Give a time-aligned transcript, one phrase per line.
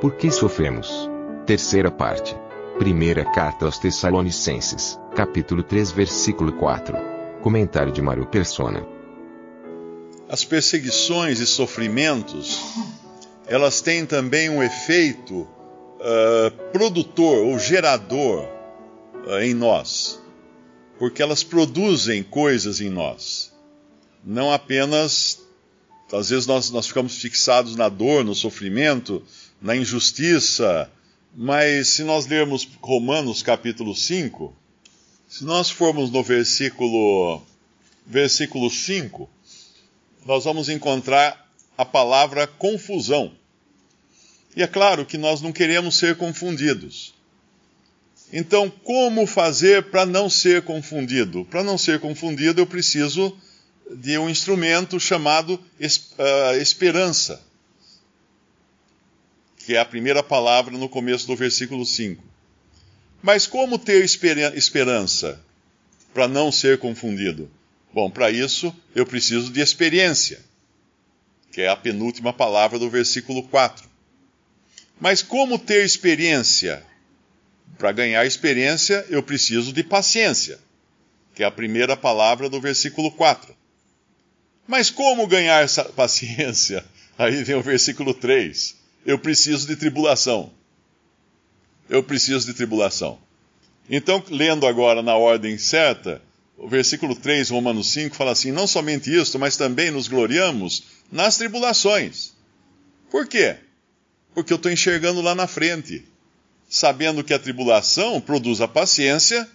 [0.00, 0.88] Por que sofremos?
[1.44, 2.36] Terceira parte.
[2.78, 6.96] Primeira carta aos Tessalonicenses, capítulo 3, versículo 4.
[7.42, 8.86] Comentário de Mário Persona.
[10.28, 12.60] As perseguições e sofrimentos
[13.48, 18.48] elas têm também um efeito uh, produtor ou gerador
[19.26, 20.20] uh, em nós,
[20.96, 23.52] porque elas produzem coisas em nós.
[24.24, 25.40] Não apenas,
[26.12, 29.24] às vezes nós, nós ficamos fixados na dor, no sofrimento,
[29.60, 30.90] na injustiça,
[31.34, 34.54] mas se nós lermos Romanos capítulo 5,
[35.28, 37.42] se nós formos no versículo,
[38.06, 39.28] versículo 5,
[40.24, 43.32] nós vamos encontrar a palavra confusão.
[44.56, 47.14] E é claro que nós não queremos ser confundidos.
[48.32, 51.44] Então, como fazer para não ser confundido?
[51.44, 53.36] Para não ser confundido, eu preciso
[53.90, 57.42] de um instrumento chamado uh, esperança,
[59.68, 62.24] que é a primeira palavra no começo do versículo 5.
[63.22, 65.38] Mas como ter esperança
[66.14, 67.50] para não ser confundido?
[67.92, 70.40] Bom, para isso eu preciso de experiência,
[71.52, 73.86] que é a penúltima palavra do versículo 4.
[74.98, 76.82] Mas como ter experiência?
[77.76, 80.58] Para ganhar experiência, eu preciso de paciência,
[81.34, 83.54] que é a primeira palavra do versículo 4.
[84.66, 86.82] Mas como ganhar essa paciência?
[87.18, 88.77] Aí vem o versículo 3.
[89.04, 90.52] Eu preciso de tribulação.
[91.88, 93.18] Eu preciso de tribulação.
[93.88, 96.20] Então, lendo agora na ordem certa,
[96.56, 101.36] o versículo 3, Romanos 5, fala assim: Não somente isto, mas também nos gloriamos nas
[101.36, 102.32] tribulações.
[103.10, 103.56] Por quê?
[104.38, 106.04] porque eu estou enxergando lá na frente,
[106.68, 109.48] sabendo que a tribulação produz a paciência,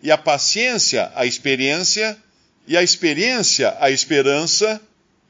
[0.00, 2.16] e a paciência a experiência,
[2.64, 4.80] e a experiência a esperança,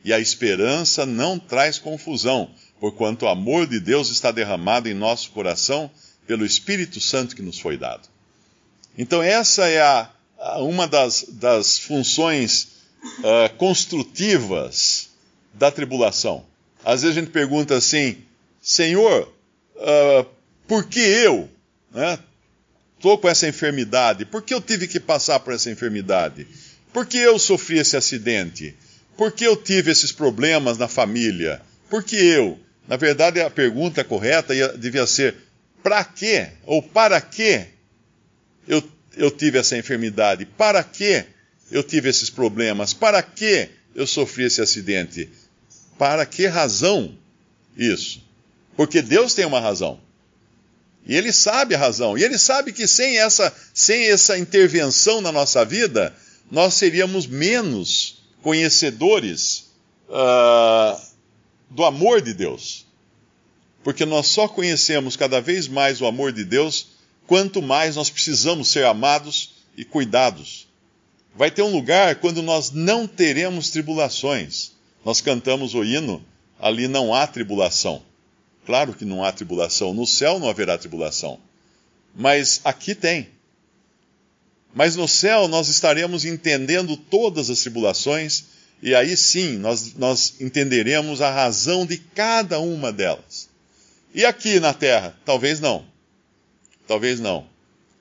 [0.04, 2.50] e a esperança não traz confusão,
[2.84, 5.90] porquanto o amor de Deus está derramado em nosso coração
[6.26, 8.06] pelo Espírito Santo que nos foi dado.
[8.98, 12.68] Então, essa é a, a uma das, das funções
[13.20, 15.08] uh, construtivas
[15.54, 16.44] da tribulação.
[16.84, 18.18] Às vezes a gente pergunta assim:
[18.60, 19.32] Senhor,
[19.76, 20.26] uh,
[20.68, 21.48] por que eu
[22.98, 24.26] estou né, com essa enfermidade?
[24.26, 26.46] Por que eu tive que passar por essa enfermidade?
[26.92, 28.74] Por que eu sofri esse acidente?
[29.16, 31.62] Por que eu tive esses problemas na família?
[31.88, 32.62] Por que eu?
[32.86, 35.34] Na verdade, a pergunta correta devia ser:
[35.82, 36.48] para quê?
[36.64, 37.64] Ou para que
[38.68, 38.82] eu,
[39.16, 40.44] eu tive essa enfermidade?
[40.44, 41.24] Para que
[41.70, 42.92] eu tive esses problemas?
[42.92, 45.30] Para que eu sofri esse acidente?
[45.98, 47.16] Para que razão
[47.76, 48.22] isso?
[48.76, 50.00] Porque Deus tem uma razão.
[51.06, 52.16] E Ele sabe a razão.
[52.16, 56.14] E Ele sabe que sem essa, sem essa intervenção na nossa vida,
[56.50, 59.70] nós seríamos menos conhecedores
[60.08, 61.13] uh,
[61.74, 62.86] do amor de Deus.
[63.82, 66.86] Porque nós só conhecemos cada vez mais o amor de Deus
[67.26, 70.66] quanto mais nós precisamos ser amados e cuidados.
[71.34, 74.72] Vai ter um lugar quando nós não teremos tribulações.
[75.04, 76.24] Nós cantamos o hino,
[76.58, 78.02] ali não há tribulação.
[78.64, 79.92] Claro que não há tribulação.
[79.92, 81.38] No céu não haverá tribulação.
[82.14, 83.28] Mas aqui tem.
[84.72, 88.44] Mas no céu nós estaremos entendendo todas as tribulações,
[88.84, 93.48] e aí sim nós, nós entenderemos a razão de cada uma delas.
[94.14, 95.16] E aqui na terra?
[95.24, 95.84] Talvez não.
[96.86, 97.46] Talvez não.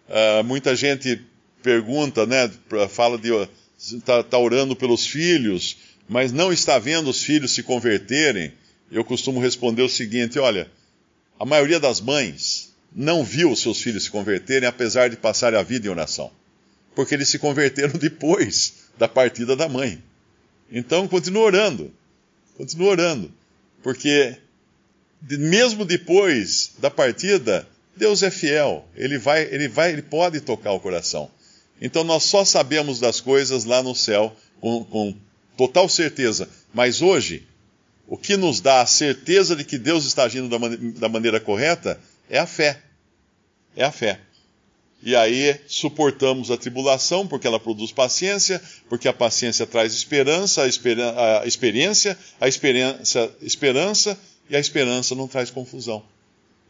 [0.08, 1.20] Uh, muita gente
[1.64, 2.52] pergunta, né?
[2.90, 3.30] Fala de.
[3.80, 5.78] Está tá orando pelos filhos,
[6.08, 8.54] mas não está vendo os filhos se converterem
[8.94, 10.70] eu costumo responder o seguinte: olha,
[11.40, 15.64] a maioria das mães não viu os seus filhos se converterem, apesar de passarem a
[15.64, 16.32] vida em oração,
[16.96, 20.02] porque eles se converteram depois da partida da mãe.
[20.76, 21.94] Então, continua orando,
[22.58, 23.32] continua orando,
[23.84, 24.36] porque
[25.22, 30.80] mesmo depois da partida, Deus é fiel, ele vai, ele vai, ele pode tocar o
[30.80, 31.30] coração.
[31.80, 35.16] Então, nós só sabemos das coisas lá no céu com, com
[35.56, 37.46] total certeza, mas hoje
[38.08, 41.40] o que nos dá a certeza de que Deus está agindo da, man da maneira
[41.40, 42.00] correta
[42.30, 42.82] é a fé.
[43.76, 44.20] É a fé.
[45.06, 50.68] E aí suportamos a tribulação, porque ela produz paciência, porque a paciência traz esperança, a,
[50.68, 54.18] esperan a experiência, a experiência, esperança,
[54.50, 56.04] e a esperança não traz confusão.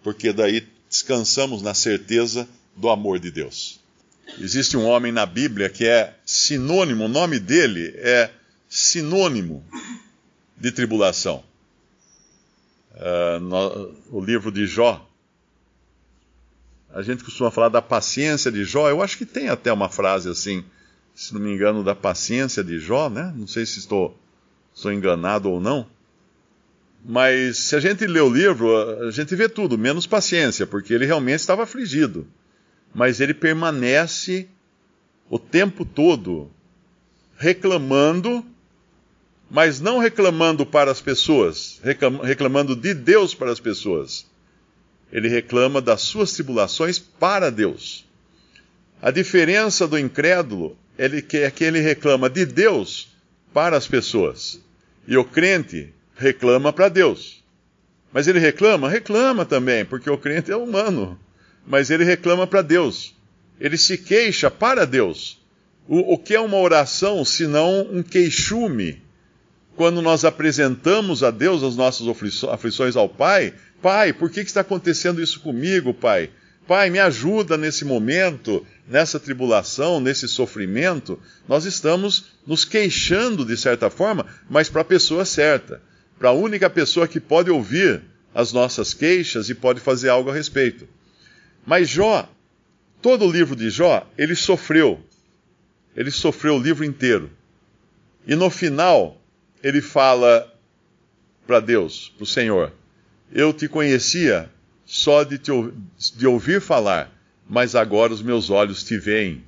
[0.02, 3.80] Porque daí descansamos na certeza do amor de Deus.
[4.40, 8.32] Existe um homem na Bíblia que é sinônimo, o nome dele é
[8.68, 9.64] sinônimo
[10.58, 11.44] de tribulação.
[12.96, 15.08] Uh, no, o livro de Jó.
[16.94, 18.90] A gente costuma falar da paciência de Jó.
[18.90, 20.64] Eu acho que tem até uma frase assim,
[21.16, 23.34] se não me engano, da paciência de Jó, né?
[23.36, 24.18] Não sei se estou,
[24.74, 25.88] estou enganado ou não.
[27.04, 31.06] Mas se a gente lê o livro, a gente vê tudo, menos paciência, porque ele
[31.06, 32.28] realmente estava afligido.
[32.94, 34.48] Mas ele permanece
[35.30, 36.50] o tempo todo
[37.36, 38.46] reclamando
[39.54, 41.80] mas não reclamando para as pessoas,
[42.24, 44.26] reclamando de Deus para as pessoas.
[45.14, 48.04] Ele reclama das suas tribulações para Deus.
[49.00, 53.10] A diferença do incrédulo é que ele reclama de Deus
[53.54, 54.60] para as pessoas.
[55.08, 57.44] E o crente reclama para Deus.
[58.12, 58.90] Mas ele reclama?
[58.90, 61.20] Reclama também, porque o crente é humano.
[61.64, 63.16] Mas ele reclama para Deus.
[63.60, 65.40] Ele se queixa para Deus.
[65.88, 69.03] O, o que é uma oração senão um queixume?
[69.76, 72.08] Quando nós apresentamos a Deus as nossas
[72.52, 76.30] aflições ao Pai, Pai, por que, está acontecendo isso comigo, Pai?
[76.66, 81.20] Pai, me ajuda nesse momento, nessa tribulação, nesse sofrimento.
[81.48, 85.82] Nós estamos nos queixando de certa forma, mas para a pessoa certa,
[86.18, 88.02] para a única pessoa que pode ouvir
[88.34, 90.88] as nossas queixas e pode fazer algo a respeito.
[91.66, 92.30] Mas Jó,
[93.02, 95.04] todo o livro de Jó, ele sofreu.
[95.96, 97.30] Ele sofreu o livro inteiro.
[98.26, 99.22] E no final,
[99.64, 100.54] ele fala
[101.48, 102.72] para Deus, para o Senhor:
[103.32, 104.50] Eu te conhecia
[104.86, 105.52] só de, te,
[106.18, 107.10] de ouvir falar,
[107.50, 109.44] mas agora os meus olhos te veem.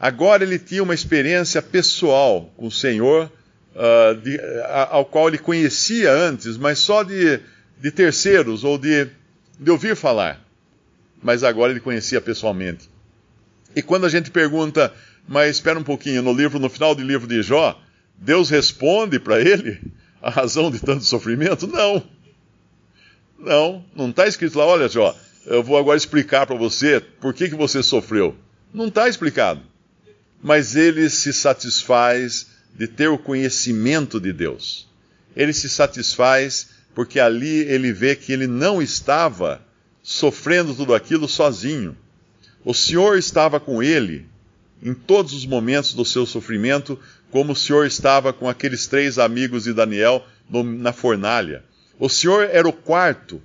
[0.00, 3.30] Agora ele tinha uma experiência pessoal com o Senhor,
[3.76, 7.38] uh, de, a, ao qual ele conhecia antes, mas só de,
[7.78, 9.08] de terceiros ou de,
[9.60, 10.40] de ouvir falar.
[11.22, 12.90] Mas agora ele conhecia pessoalmente.
[13.76, 14.92] E quando a gente pergunta,
[15.28, 17.80] mas espera um pouquinho, no livro, no final do livro de Jó,
[18.22, 19.80] Deus responde para ele
[20.22, 21.66] a razão de tanto sofrimento?
[21.66, 22.02] Não.
[23.36, 27.48] Não, não está escrito lá, olha só, eu vou agora explicar para você por que,
[27.48, 28.36] que você sofreu.
[28.72, 29.60] Não está explicado.
[30.40, 34.88] Mas ele se satisfaz de ter o conhecimento de Deus.
[35.34, 39.60] Ele se satisfaz porque ali ele vê que ele não estava
[40.00, 41.96] sofrendo tudo aquilo sozinho.
[42.64, 44.26] O Senhor estava com ele
[44.82, 46.98] em todos os momentos do seu sofrimento,
[47.30, 51.64] como o Senhor estava com aqueles três amigos de Daniel no, na fornalha.
[51.98, 53.40] O Senhor era o quarto,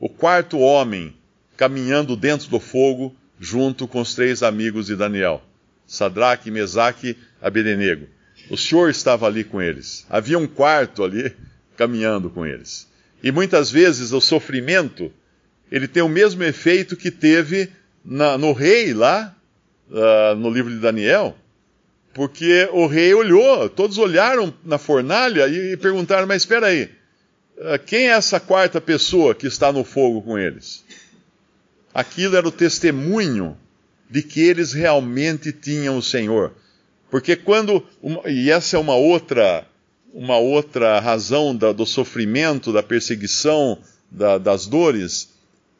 [0.00, 1.16] o quarto homem
[1.56, 5.42] caminhando dentro do fogo junto com os três amigos de Daniel,
[5.86, 8.06] Sadraque, Mesaque, Abednego.
[8.50, 10.04] O Senhor estava ali com eles.
[10.10, 11.34] Havia um quarto ali
[11.76, 12.88] caminhando com eles.
[13.22, 15.12] E muitas vezes o sofrimento
[15.70, 17.70] ele tem o mesmo efeito que teve
[18.04, 19.34] na, no rei lá,
[19.92, 21.36] uh, no livro de Daniel,
[22.14, 26.90] porque o rei olhou, todos olharam na fornalha e perguntaram: Mas espera aí,
[27.60, 30.84] ah, quem é essa quarta pessoa que está no fogo com eles?
[31.94, 33.56] Aquilo era o testemunho
[34.10, 36.52] de que eles realmente tinham o Senhor.
[37.10, 37.86] Porque quando.
[38.26, 39.66] E essa é uma outra,
[40.12, 43.78] uma outra razão do sofrimento, da perseguição,
[44.10, 45.30] da, das dores,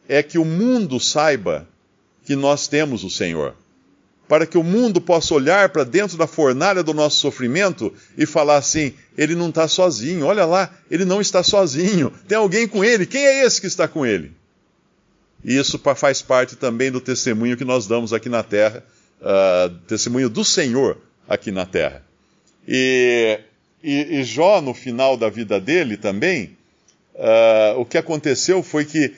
[0.09, 1.66] é que o mundo saiba
[2.25, 3.54] que nós temos o Senhor
[4.33, 8.57] para que o mundo possa olhar para dentro da fornalha do nosso sofrimento e falar
[8.57, 13.05] assim: ele não está sozinho, olha lá, ele não está sozinho, tem alguém com ele,
[13.05, 14.33] quem é esse que está com ele?
[15.45, 18.83] E isso faz parte também do testemunho que nós damos aqui na terra,
[19.21, 20.97] uh, testemunho do Senhor
[21.29, 22.03] aqui na terra.
[22.67, 23.39] E,
[23.85, 26.57] e, e, Jó, no final da vida dele também,
[27.17, 29.12] uh, o que aconteceu foi que,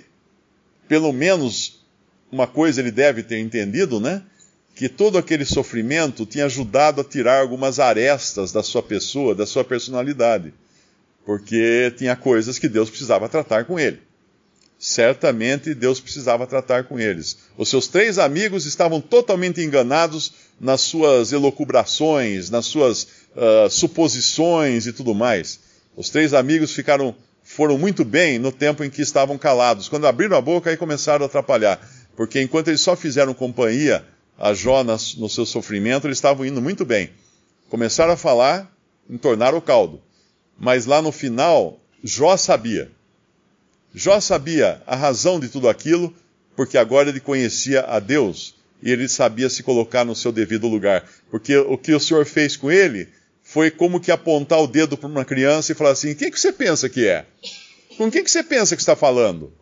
[0.88, 1.84] pelo menos
[2.32, 4.20] uma coisa ele deve ter entendido, né?
[4.74, 9.64] Que todo aquele sofrimento tinha ajudado a tirar algumas arestas da sua pessoa, da sua
[9.64, 10.52] personalidade,
[11.24, 14.00] porque tinha coisas que Deus precisava tratar com ele.
[14.76, 17.38] Certamente Deus precisava tratar com eles.
[17.56, 23.04] Os seus três amigos estavam totalmente enganados nas suas elocubrações, nas suas
[23.34, 25.60] uh, suposições e tudo mais.
[25.96, 27.14] Os três amigos ficaram,
[27.44, 29.88] foram muito bem no tempo em que estavam calados.
[29.88, 31.80] Quando abriram a boca, aí começaram a atrapalhar.
[32.16, 34.04] Porque enquanto eles só fizeram companhia
[34.38, 37.10] a Jó no seu sofrimento, eles estavam indo muito bem.
[37.68, 38.70] Começaram a falar,
[39.08, 40.00] entornaram o caldo.
[40.58, 42.90] Mas lá no final, Jó sabia.
[43.94, 46.12] Jó sabia a razão de tudo aquilo,
[46.56, 51.08] porque agora ele conhecia a Deus e ele sabia se colocar no seu devido lugar.
[51.30, 53.08] Porque o que o Senhor fez com ele
[53.42, 56.52] foi como que apontar o dedo para uma criança e falar assim: quem que você
[56.52, 57.24] pensa que é?
[57.96, 59.52] Com quem que você pensa que está falando?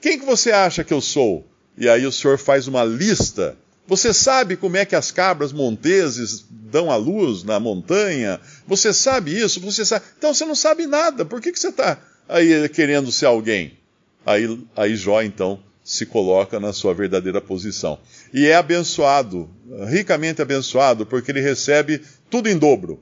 [0.00, 1.44] Quem que você acha que eu sou?
[1.76, 3.56] E aí o Senhor faz uma lista.
[3.86, 8.40] Você sabe como é que as cabras monteses dão a luz na montanha?
[8.66, 9.60] Você sabe isso?
[9.60, 10.04] Você sabe.
[10.18, 11.24] Então você não sabe nada.
[11.24, 13.78] Por que, que você está aí querendo ser alguém?
[14.24, 17.96] Aí, aí Jó, então, se coloca na sua verdadeira posição.
[18.34, 19.48] E é abençoado,
[19.88, 23.00] ricamente abençoado, porque ele recebe tudo em dobro.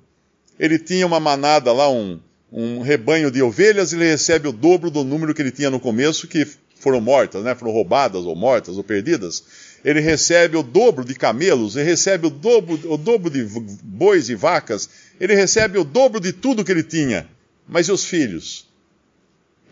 [0.61, 2.21] Ele tinha uma manada lá, um,
[2.53, 6.29] um rebanho de ovelhas, ele recebe o dobro do número que ele tinha no começo,
[6.29, 6.47] que
[6.85, 7.55] foram mortas, né?
[7.55, 9.43] foram roubadas ou mortas ou perdidas.
[9.85, 13.45] Ele recebe o dobro de camelos, ele recebe o dobro, o dobro de
[13.83, 14.89] bois e vacas,
[15.19, 17.29] ele recebe o dobro de tudo que ele tinha.
[17.67, 18.67] Mas e os filhos?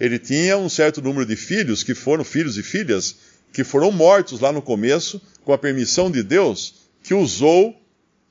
[0.02, 3.14] ele tinha um certo número de filhos, que foram filhos e filhas,
[3.52, 7.80] que foram mortos lá no começo, com a permissão de Deus, que usou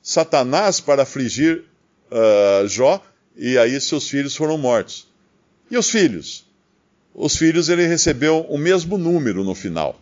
[0.02, 1.64] Satanás para afligir
[2.10, 3.02] uh, Jó,
[3.34, 5.08] e aí seus filhos foram mortos.
[5.70, 6.44] E os filhos?
[7.14, 10.00] Os filhos ele recebeu o mesmo número no final.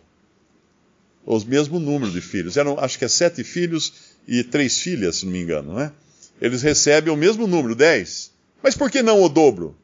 [1.25, 2.57] O mesmo número de filhos.
[2.57, 3.93] Eram, acho que é sete filhos
[4.27, 5.91] e três filhas, se não me engano, né?
[6.41, 8.31] Eles recebem o mesmo número, dez.
[8.63, 9.75] Mas por que não o dobro?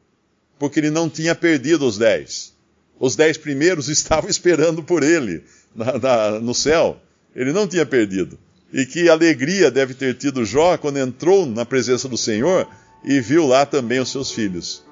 [0.58, 2.52] porque ele não tinha perdido os dez.
[2.98, 5.44] Os dez primeiros estavam esperando por ele
[5.74, 7.00] na, na, no céu.
[7.34, 8.38] Ele não tinha perdido.
[8.72, 12.68] E que alegria deve ter tido Jó quando entrou na presença do Senhor
[13.04, 14.84] e viu lá também os seus filhos.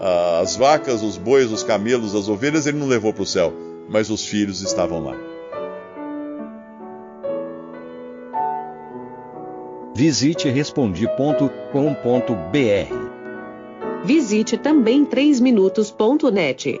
[0.00, 3.52] As vacas, os bois, os camelos, as ovelhas ele não levou para o céu,
[3.88, 5.16] mas os filhos estavam lá.
[9.94, 13.08] Visite respondi.com.br
[14.04, 16.80] Visite também 3minutos.net.